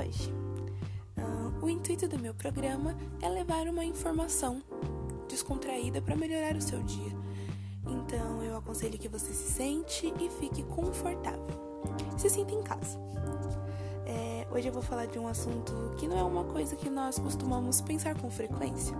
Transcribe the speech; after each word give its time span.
hoje. 0.00 0.32
Uh, 1.16 1.64
o 1.64 1.68
intuito 1.68 2.08
do 2.08 2.18
meu 2.18 2.34
programa 2.34 2.96
é 3.20 3.28
levar 3.28 3.68
uma 3.68 3.84
informação 3.84 4.62
descontraída 5.28 6.00
para 6.00 6.16
melhorar 6.16 6.56
o 6.56 6.60
seu 6.60 6.82
dia. 6.82 7.12
Então 7.86 8.42
eu 8.42 8.56
aconselho 8.56 8.98
que 8.98 9.08
você 9.08 9.32
se 9.32 9.52
sente 9.52 10.12
e 10.20 10.28
fique 10.40 10.62
confortável. 10.62 11.46
Se 12.16 12.28
sinta 12.28 12.54
em 12.54 12.62
casa. 12.62 12.98
É, 14.06 14.46
hoje 14.50 14.68
eu 14.68 14.72
vou 14.72 14.82
falar 14.82 15.06
de 15.06 15.18
um 15.18 15.28
assunto 15.28 15.72
que 15.96 16.08
não 16.08 16.18
é 16.18 16.22
uma 16.22 16.44
coisa 16.44 16.74
que 16.76 16.90
nós 16.90 17.18
costumamos 17.18 17.80
pensar 17.80 18.16
com 18.18 18.30
frequência. 18.30 18.96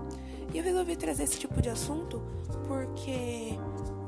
E 0.53 0.59
eu 0.59 0.65
resolvi 0.65 0.97
trazer 0.97 1.25
esse 1.25 1.39
tipo 1.39 1.61
de 1.61 1.69
assunto 1.69 2.23
porque 2.67 3.59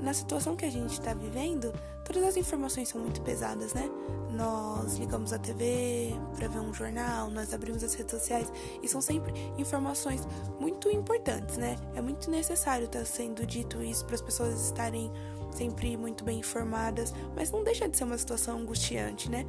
na 0.03 0.13
situação 0.13 0.57
que 0.57 0.65
a 0.65 0.71
gente 0.71 0.93
está 0.93 1.15
vivendo, 1.15 1.73
todas 2.05 2.25
as 2.25 2.37
informações 2.37 2.89
são 2.89 3.01
muito 3.01 3.23
pesadas, 3.23 3.73
né? 3.73 3.89
Nós 4.33 4.97
ligamos 4.99 5.33
a 5.33 5.39
TV 5.39 6.13
para 6.35 6.49
ver 6.49 6.59
um 6.59 6.75
jornal, 6.75 7.31
nós 7.31 7.55
abrimos 7.55 7.85
as 7.85 7.95
redes 7.95 8.11
sociais 8.11 8.53
e 8.83 8.89
são 8.89 9.01
sempre 9.01 9.33
informações 9.57 10.27
muito 10.59 10.91
importantes, 10.91 11.57
né? 11.57 11.77
É 11.95 12.01
muito 12.01 12.31
necessário 12.31 12.87
estar 12.87 12.99
tá 12.99 13.05
sendo 13.05 13.47
dito 13.47 13.81
isso 13.81 14.05
para 14.05 14.17
as 14.17 14.23
pessoas 14.23 14.67
estarem 14.67 15.11
sempre 15.53 15.97
muito 15.97 16.25
bem 16.25 16.41
informadas, 16.41 17.15
mas 17.37 17.51
não 17.53 17.63
deixa 17.63 17.89
de 17.89 17.97
ser 17.97 18.05
uma 18.05 18.19
situação 18.19 18.59
angustiante, 18.59 19.31
né? 19.31 19.47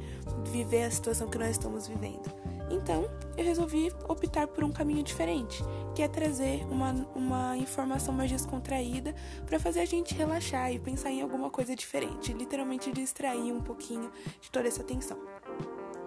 Viver 0.52 0.84
a 0.84 0.90
situação 0.90 1.28
que 1.28 1.38
nós 1.38 1.50
estamos 1.50 1.88
vivendo. 1.88 2.43
Então, 2.70 3.08
eu 3.36 3.44
resolvi 3.44 3.92
optar 4.08 4.46
por 4.46 4.64
um 4.64 4.72
caminho 4.72 5.02
diferente, 5.02 5.62
que 5.94 6.02
é 6.02 6.08
trazer 6.08 6.64
uma, 6.70 6.92
uma 7.14 7.56
informação 7.56 8.14
mais 8.14 8.30
descontraída 8.30 9.14
para 9.46 9.58
fazer 9.58 9.80
a 9.80 9.84
gente 9.84 10.14
relaxar 10.14 10.72
e 10.72 10.78
pensar 10.78 11.10
em 11.10 11.22
alguma 11.22 11.50
coisa 11.50 11.74
diferente, 11.76 12.32
literalmente 12.32 12.92
distrair 12.92 13.52
um 13.52 13.60
pouquinho 13.60 14.10
de 14.40 14.50
toda 14.50 14.68
essa 14.68 14.82
tensão. 14.82 15.18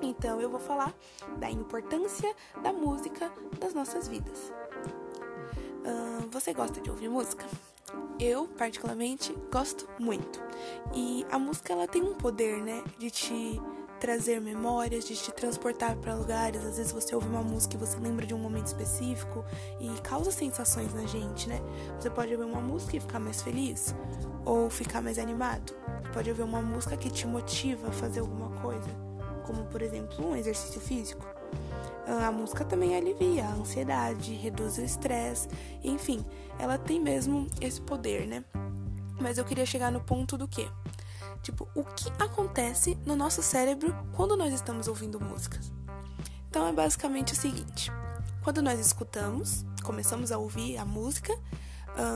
Então, 0.02 0.40
eu 0.40 0.50
vou 0.50 0.60
falar 0.60 0.94
da 1.40 1.50
importância 1.50 2.34
da 2.62 2.72
música 2.72 3.32
das 3.60 3.74
nossas 3.74 4.08
vidas. 4.08 4.52
Uh, 5.88 6.28
você 6.32 6.54
gosta 6.54 6.82
de 6.82 6.90
ouvir 6.90 7.10
música? 7.10 7.46
Eu, 8.20 8.48
particularmente, 8.48 9.34
gosto 9.52 9.88
muito. 10.00 10.42
E 10.94 11.26
a 11.32 11.40
música 11.40 11.74
ela 11.74 11.88
tem 11.88 12.02
um 12.02 12.16
poder, 12.16 12.62
né, 12.62 12.84
de 12.98 13.10
te 13.12 13.62
trazer 14.00 14.40
memórias, 14.40 15.06
de 15.06 15.16
te 15.16 15.32
transportar 15.32 15.96
para 15.98 16.16
lugares. 16.16 16.64
Às 16.66 16.78
vezes 16.78 16.92
você 16.92 17.14
ouve 17.16 17.28
uma 17.28 17.44
música 17.44 17.76
e 17.76 17.80
você 17.80 17.98
lembra 17.98 18.26
de 18.26 18.34
um 18.34 18.38
momento 18.40 18.68
específico 18.68 19.44
e 19.80 19.90
causa 20.02 20.32
sensações 20.32 20.94
na 20.94 21.06
gente, 21.06 21.50
né? 21.50 21.62
Você 22.00 22.10
pode 22.10 22.32
ouvir 22.34 22.46
uma 22.46 22.62
música 22.62 22.98
e 22.98 23.00
ficar 23.00 23.20
mais 23.20 23.42
feliz 23.42 23.94
ou 24.46 24.70
ficar 24.70 25.02
mais 25.02 25.20
animado. 25.20 25.74
Você 26.04 26.12
pode 26.14 26.30
ouvir 26.30 26.44
uma 26.44 26.62
música 26.62 26.96
que 26.96 27.10
te 27.10 27.28
motiva 27.28 27.90
a 27.90 27.92
fazer 27.92 28.22
alguma 28.22 28.50
coisa, 28.62 28.90
como 29.46 29.66
por 29.66 29.82
exemplo 29.82 30.26
um 30.26 30.36
exercício 30.36 30.80
físico. 30.80 31.26
A 32.08 32.32
música 32.32 32.64
também 32.64 32.96
alivia 32.96 33.44
a 33.44 33.54
ansiedade, 33.54 34.34
reduz 34.34 34.78
o 34.78 34.82
estresse, 34.82 35.50
enfim, 35.84 36.26
ela 36.58 36.78
tem 36.78 37.02
mesmo 37.02 37.48
esse 37.60 37.82
poder, 37.82 38.26
né? 38.26 38.46
Mas 39.20 39.38
eu 39.38 39.44
queria 39.44 39.66
chegar 39.66 39.92
no 39.92 40.00
ponto 40.00 40.38
do 40.38 40.48
que? 40.48 40.70
Tipo, 41.42 41.68
o 41.76 41.84
que 41.84 42.12
acontece 42.20 42.98
no 43.06 43.16
nosso 43.16 43.42
cérebro 43.42 43.96
quando 44.14 44.36
nós 44.36 44.54
estamos 44.54 44.88
ouvindo 44.88 45.20
músicas? 45.20 45.72
Então 46.50 46.68
é 46.68 46.72
basicamente 46.72 47.34
o 47.34 47.36
seguinte: 47.36 47.92
quando 48.44 48.62
nós 48.62 48.80
escutamos, 48.80 49.66
começamos 49.84 50.32
a 50.32 50.38
ouvir 50.38 50.78
a 50.78 50.86
música, 50.86 51.38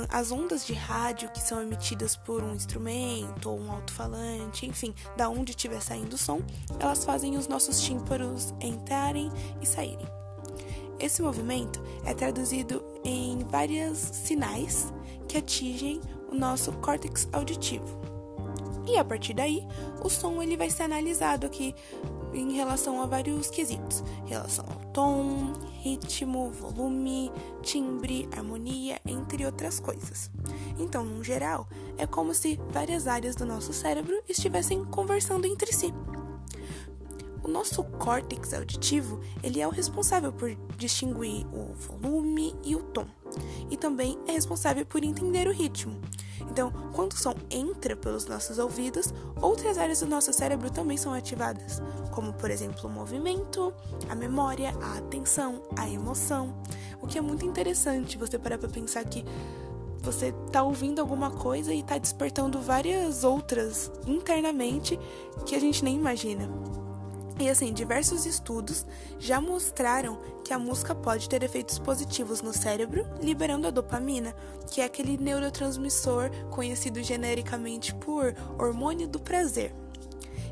as 0.09 0.31
ondas 0.31 0.65
de 0.65 0.73
rádio 0.73 1.29
que 1.31 1.39
são 1.39 1.61
emitidas 1.61 2.15
por 2.15 2.43
um 2.43 2.53
instrumento 2.53 3.49
ou 3.49 3.59
um 3.59 3.71
alto-falante, 3.71 4.65
enfim, 4.65 4.93
da 5.17 5.27
onde 5.29 5.51
estiver 5.51 5.81
saindo 5.81 6.13
o 6.13 6.17
som, 6.17 6.41
elas 6.79 7.03
fazem 7.03 7.37
os 7.37 7.47
nossos 7.47 7.81
tímpanos 7.81 8.53
entrarem 8.61 9.31
e 9.61 9.65
saírem. 9.65 10.07
Esse 10.99 11.21
movimento 11.21 11.81
é 12.05 12.13
traduzido 12.13 12.83
em 13.03 13.39
vários 13.49 13.97
sinais 13.97 14.93
que 15.27 15.37
atingem 15.37 15.99
o 16.31 16.35
nosso 16.35 16.71
córtex 16.73 17.27
auditivo. 17.33 18.00
E 18.91 18.97
a 18.97 19.05
partir 19.05 19.33
daí, 19.33 19.65
o 20.03 20.09
som 20.09 20.43
ele 20.43 20.57
vai 20.57 20.69
ser 20.69 20.83
analisado 20.83 21.47
aqui 21.47 21.73
em 22.33 22.51
relação 22.51 23.01
a 23.01 23.05
vários 23.05 23.49
quesitos, 23.49 24.03
relação 24.25 24.65
ao 24.67 24.91
tom, 24.91 25.53
ritmo, 25.81 26.51
volume, 26.51 27.31
timbre, 27.61 28.27
harmonia, 28.35 28.99
entre 29.05 29.45
outras 29.45 29.79
coisas. 29.79 30.29
Então, 30.77 31.05
no 31.05 31.23
geral, 31.23 31.69
é 31.97 32.05
como 32.05 32.33
se 32.33 32.59
várias 32.69 33.07
áreas 33.07 33.33
do 33.33 33.45
nosso 33.45 33.71
cérebro 33.71 34.21
estivessem 34.27 34.83
conversando 34.83 35.47
entre 35.47 35.71
si. 35.71 35.93
O 37.41 37.47
nosso 37.47 37.85
córtex 37.85 38.53
auditivo, 38.53 39.21
ele 39.41 39.61
é 39.61 39.67
o 39.67 39.71
responsável 39.71 40.33
por 40.33 40.53
distinguir 40.77 41.47
o 41.47 41.73
volume 41.73 42.53
e 42.61 42.75
o 42.75 42.83
tom, 42.83 43.07
e 43.69 43.77
também 43.77 44.19
é 44.27 44.33
responsável 44.33 44.85
por 44.85 45.01
entender 45.01 45.47
o 45.47 45.53
ritmo. 45.53 45.97
Então, 46.49 46.71
quando 46.93 47.13
o 47.13 47.17
som 47.17 47.33
entra 47.49 47.95
pelos 47.95 48.25
nossos 48.25 48.57
ouvidos, 48.57 49.13
outras 49.41 49.77
áreas 49.77 49.99
do 49.99 50.07
nosso 50.07 50.33
cérebro 50.33 50.69
também 50.69 50.97
são 50.97 51.13
ativadas, 51.13 51.81
como 52.11 52.33
por 52.33 52.49
exemplo 52.49 52.89
o 52.89 52.89
movimento, 52.89 53.73
a 54.09 54.15
memória, 54.15 54.73
a 54.81 54.97
atenção, 54.97 55.61
a 55.77 55.89
emoção. 55.89 56.53
O 57.01 57.07
que 57.07 57.17
é 57.17 57.21
muito 57.21 57.45
interessante 57.45 58.17
você 58.17 58.37
parar 58.37 58.57
para 58.57 58.69
pensar 58.69 59.03
que 59.05 59.25
você 60.01 60.33
está 60.47 60.63
ouvindo 60.63 60.99
alguma 60.99 61.29
coisa 61.29 61.73
e 61.73 61.79
está 61.79 61.97
despertando 61.97 62.59
várias 62.59 63.23
outras 63.23 63.91
internamente 64.07 64.99
que 65.45 65.55
a 65.55 65.59
gente 65.59 65.83
nem 65.83 65.95
imagina. 65.95 66.49
E 67.41 67.49
assim, 67.49 67.73
diversos 67.73 68.27
estudos 68.27 68.85
já 69.17 69.41
mostraram 69.41 70.21
que 70.45 70.53
a 70.53 70.59
música 70.59 70.93
pode 70.93 71.27
ter 71.27 71.41
efeitos 71.41 71.79
positivos 71.79 72.39
no 72.39 72.53
cérebro, 72.53 73.03
liberando 73.19 73.65
a 73.65 73.71
dopamina, 73.71 74.35
que 74.69 74.79
é 74.79 74.85
aquele 74.85 75.17
neurotransmissor 75.17 76.29
conhecido 76.51 77.01
genericamente 77.01 77.95
por 77.95 78.35
hormônio 78.59 79.07
do 79.07 79.19
prazer. 79.19 79.73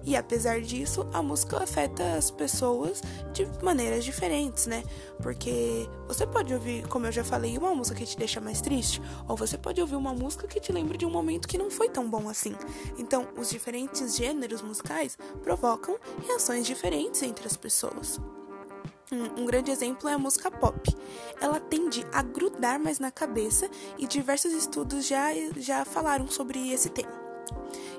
E 0.10 0.16
apesar 0.16 0.60
disso, 0.60 1.08
a 1.14 1.22
música 1.22 1.62
afeta 1.62 2.16
as 2.16 2.32
pessoas 2.32 3.00
de 3.32 3.48
maneiras 3.64 4.04
diferentes, 4.04 4.66
né? 4.66 4.84
Porque 5.22 5.88
você 6.08 6.26
pode 6.26 6.52
ouvir, 6.52 6.88
como 6.88 7.06
eu 7.06 7.12
já 7.12 7.24
falei, 7.24 7.56
uma 7.60 7.76
música 7.76 8.00
que 8.00 8.08
te 8.08 8.18
deixa 8.18 8.42
mais 8.42 8.60
triste, 8.60 9.00
ou 9.28 9.38
você 9.38 9.56
pode 9.56 9.80
ouvir 9.80 9.96
uma 9.96 10.12
música 10.12 10.48
que 10.48 10.60
te 10.60 10.72
lembra 10.72 10.98
de 10.98 11.06
um 11.06 11.12
momento 11.12 11.48
que 11.48 11.60
não 11.60 11.70
foi 11.70 11.90
tão 11.90 12.10
bom 12.10 12.28
assim. 12.28 12.56
Então, 12.98 13.28
os 13.38 13.52
diferentes 13.52 14.16
gêneros 14.16 14.64
musicais 14.64 15.16
provocam 15.44 15.96
reações 16.26 16.66
diferentes 16.66 17.22
entre 17.22 17.46
as 17.46 17.56
pessoas. 17.56 18.20
Um, 19.12 19.46
grande 19.46 19.70
exemplo 19.70 20.10
é 20.10 20.14
a 20.14 20.18
música 20.18 20.50
pop. 20.50 20.90
Ela 21.40 21.60
tende 21.60 22.04
a 22.12 22.24
grudar 22.24 22.80
mais 22.80 22.98
na 22.98 23.12
cabeça 23.12 23.70
e 23.96 24.08
diversos 24.08 24.54
estudos 24.54 25.06
já, 25.06 25.28
já 25.58 25.86
falaram 25.86 26.28
sobre 26.28 26.72
esse 26.72 26.90
tema. 26.90 27.29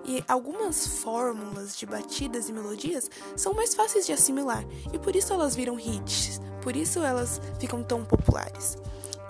E 0.04 0.24
algumas 0.26 0.86
fórmulas 0.86 1.76
de 1.76 1.86
batidas 1.86 2.48
e 2.48 2.52
melodias 2.52 3.10
são 3.36 3.52
mais 3.52 3.74
fáceis 3.74 4.06
de 4.06 4.12
assimilar 4.12 4.64
e 4.92 4.98
por 4.98 5.14
isso 5.14 5.32
elas 5.32 5.54
viram 5.54 5.78
hits, 5.78 6.40
por 6.62 6.74
isso 6.74 7.00
elas 7.00 7.40
ficam 7.58 7.82
tão 7.82 8.04
populares. 8.04 8.76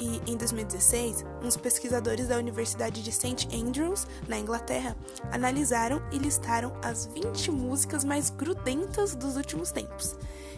E 0.00 0.22
em 0.26 0.34
2016, 0.34 1.26
uns 1.42 1.58
pesquisadores 1.58 2.28
da 2.28 2.38
Universidade 2.38 3.02
de 3.02 3.12
St. 3.12 3.46
Andrews, 3.54 4.06
na 4.26 4.38
Inglaterra, 4.38 4.96
analisaram 5.30 6.00
e 6.10 6.16
listaram 6.16 6.72
as 6.82 7.04
20 7.04 7.50
músicas 7.50 8.02
mais 8.02 8.30
grudentas 8.30 9.14
dos 9.14 9.36
últimos 9.36 9.70
tempos. 9.70 10.16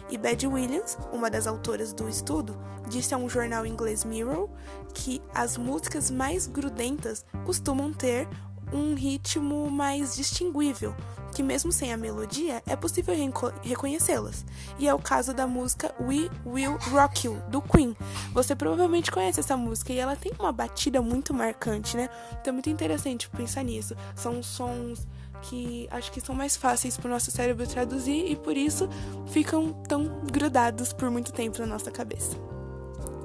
E 0.09 0.17
Bad 0.17 0.47
Williams, 0.47 0.97
uma 1.11 1.29
das 1.29 1.45
autoras 1.45 1.91
do 1.91 2.07
estudo, 2.07 2.57
disse 2.87 3.13
a 3.13 3.17
um 3.17 3.27
jornal 3.27 3.65
inglês 3.65 4.05
Mirror 4.05 4.49
que 4.93 5.21
as 5.33 5.57
músicas 5.57 6.09
mais 6.09 6.47
grudentas 6.47 7.25
costumam 7.45 7.91
ter 7.91 8.27
um 8.73 8.95
ritmo 8.95 9.69
mais 9.69 10.15
distinguível, 10.15 10.95
que 11.33 11.43
mesmo 11.43 11.71
sem 11.71 11.93
a 11.93 11.97
melodia 11.97 12.61
é 12.65 12.75
possível 12.75 13.15
reconhecê-las. 13.61 14.45
E 14.79 14.87
é 14.87 14.93
o 14.93 14.99
caso 14.99 15.33
da 15.33 15.47
música 15.47 15.93
We 15.99 16.29
Will 16.45 16.77
Rock 16.91 17.27
You, 17.27 17.41
do 17.49 17.61
Queen. 17.61 17.95
Você 18.33 18.55
provavelmente 18.55 19.11
conhece 19.11 19.39
essa 19.39 19.55
música 19.55 19.93
e 19.93 19.99
ela 19.99 20.15
tem 20.15 20.31
uma 20.39 20.51
batida 20.51 21.01
muito 21.01 21.33
marcante, 21.33 21.95
né? 21.95 22.09
Então 22.41 22.51
é 22.51 22.53
muito 22.53 22.69
interessante 22.69 23.29
pensar 23.29 23.63
nisso. 23.63 23.95
São 24.15 24.41
sons 24.41 25.07
que 25.43 25.87
acho 25.91 26.11
que 26.11 26.21
são 26.21 26.33
mais 26.33 26.55
fáceis 26.55 26.95
para 26.95 27.07
o 27.07 27.11
nosso 27.11 27.29
cérebro 27.29 27.67
traduzir 27.67 28.31
e 28.31 28.35
por 28.35 28.55
isso 28.55 28.87
ficam 29.27 29.73
tão 29.87 30.21
grudados 30.31 30.93
por 30.93 31.11
muito 31.11 31.33
tempo 31.33 31.59
na 31.59 31.67
nossa 31.67 31.91
cabeça. 31.91 32.37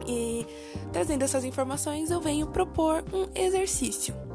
E 0.06 0.46
trazendo 0.92 1.22
essas 1.22 1.44
informações, 1.44 2.10
eu 2.10 2.20
venho 2.20 2.46
propor 2.46 3.04
um 3.12 3.28
exercício 3.34 4.27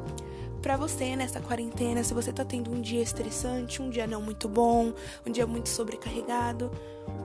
para 0.64 0.78
você 0.78 1.14
nessa 1.14 1.42
quarentena, 1.42 2.02
se 2.02 2.14
você 2.14 2.32
tá 2.32 2.42
tendo 2.42 2.72
um 2.72 2.80
dia 2.80 3.02
estressante, 3.02 3.82
um 3.82 3.90
dia 3.90 4.06
não 4.06 4.22
muito 4.22 4.48
bom, 4.48 4.94
um 5.26 5.30
dia 5.30 5.46
muito 5.46 5.68
sobrecarregado, 5.68 6.70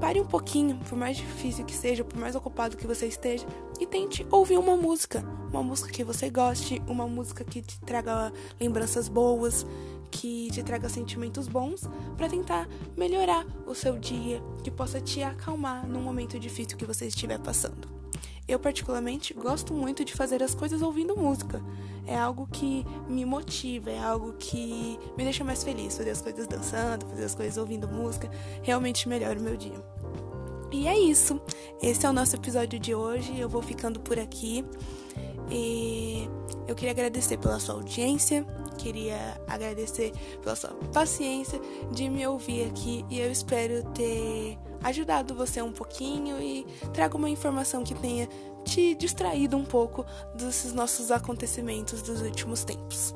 pare 0.02 0.20
um 0.20 0.26
pouquinho, 0.26 0.76
por 0.90 0.98
mais 0.98 1.16
difícil 1.16 1.64
que 1.64 1.74
seja, 1.74 2.04
por 2.04 2.20
mais 2.20 2.36
ocupado 2.36 2.76
que 2.76 2.86
você 2.86 3.08
esteja, 3.08 3.48
e 3.80 3.86
tente 3.86 4.28
ouvir 4.30 4.58
uma 4.58 4.76
música, 4.76 5.24
uma 5.54 5.64
música 5.64 5.90
que 5.90 6.04
você 6.04 6.30
goste, 6.30 6.82
uma 6.86 7.08
música 7.08 7.46
que 7.46 7.62
te 7.62 7.80
traga 7.80 8.34
lembranças 8.60 9.08
boas, 9.08 9.66
que 10.12 10.52
te 10.52 10.62
traga 10.62 10.90
sentimentos 10.90 11.48
bons, 11.48 11.90
para 12.18 12.28
tentar 12.28 12.68
melhorar 12.98 13.46
o 13.66 13.74
seu 13.74 13.98
dia, 13.98 14.44
que 14.66 14.70
possa 14.70 15.00
te 15.00 15.24
acalmar 15.24 15.88
num 15.88 16.02
momento 16.02 16.38
difícil 16.38 16.78
que 16.78 16.84
você 16.84 17.08
estiver 17.08 17.40
passando. 17.40 17.99
Eu, 18.50 18.58
particularmente, 18.58 19.32
gosto 19.32 19.76
muito 19.76 20.04
de 20.04 20.12
fazer 20.16 20.42
as 20.42 20.56
coisas 20.56 20.82
ouvindo 20.82 21.16
música. 21.16 21.62
É 22.08 22.18
algo 22.18 22.48
que 22.52 22.84
me 23.08 23.24
motiva, 23.24 23.92
é 23.92 24.00
algo 24.00 24.34
que 24.34 24.98
me 25.16 25.24
deixa 25.24 25.44
mais 25.44 25.64
feliz. 25.64 25.96
Fazer 25.96 26.10
as 26.10 26.20
coisas 26.20 26.48
dançando, 26.48 27.06
fazer 27.06 27.26
as 27.26 27.36
coisas 27.36 27.58
ouvindo 27.58 27.88
música, 27.88 28.28
realmente 28.64 29.08
melhora 29.08 29.40
o 29.40 29.44
meu 29.44 29.56
dia. 29.56 29.80
E 30.72 30.88
é 30.88 30.98
isso. 30.98 31.40
Esse 31.80 32.08
é 32.08 32.10
o 32.10 32.14
nosso 32.14 32.36
episódio 32.38 32.80
de 32.80 32.96
hoje. 32.96 33.40
Eu 33.40 33.48
vou 33.48 33.62
ficando 33.62 34.00
por 34.00 34.18
aqui. 34.18 34.66
E 35.52 36.28
eu 36.68 36.74
queria 36.74 36.92
agradecer 36.92 37.38
pela 37.38 37.60
sua 37.60 37.76
audiência, 37.76 38.44
queria 38.80 39.40
agradecer 39.48 40.12
pela 40.42 40.56
sua 40.56 40.72
paciência 40.92 41.62
de 41.92 42.10
me 42.10 42.26
ouvir 42.26 42.68
aqui 42.68 43.06
e 43.10 43.20
eu 43.20 43.32
espero 43.32 43.84
ter 43.92 44.58
ajudado 44.84 45.36
você 45.36 45.62
um 45.62 45.72
pouquinho 45.72 46.42
e 46.42 46.66
trago 46.94 47.18
uma 47.18 47.30
informação 47.30 47.84
que 47.84 47.94
tenha 47.94 48.28
te 48.64 48.94
distraído 48.96 49.58
um 49.58 49.66
pouco 49.66 50.06
desses 50.36 50.74
nossos 50.74 51.12
acontecimentos 51.12 52.02
dos 52.02 52.22
últimos 52.22 52.64
tempos. 52.64 53.14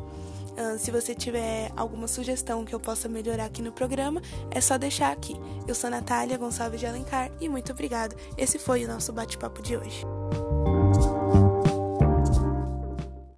Uh, 0.54 0.77
se 0.77 0.92
você 0.92 1.15
tiver 1.15 1.71
alguma 1.75 2.07
sugestão 2.07 2.63
que 2.63 2.75
eu 2.75 2.80
possa 2.80 3.10
melhorar 3.10 3.45
aqui 3.45 3.62
no 3.62 3.71
programa, 3.71 4.21
é 4.51 4.62
só 4.62 4.77
deixar 4.77 5.12
aqui. 5.12 5.36
Eu 5.68 5.74
sou 5.74 5.89
Natália 5.89 6.38
Gonçalves 6.38 6.80
de 6.80 6.86
Alencar 6.86 7.31
e 7.42 7.50
muito 7.50 7.71
obrigada. 7.71 8.16
Esse 8.38 8.59
foi 8.59 8.86
o 8.86 8.88
nosso 8.88 9.12
bate-papo 9.12 9.62
de 9.63 9.75
hoje. 9.75 10.06